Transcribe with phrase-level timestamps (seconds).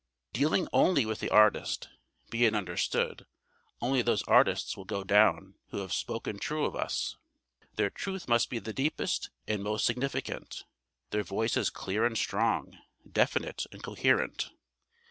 [0.33, 1.87] Dealing only with the artist,
[2.31, 3.27] be it understood,
[3.81, 7.17] only those artists will go down who have spoken true of us.
[7.75, 10.63] Their truth must be the deepest and most significant,
[11.11, 14.49] their voices clear and strong, definite and coherent.